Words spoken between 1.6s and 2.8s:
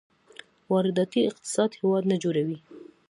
هېواد نه جوړوي.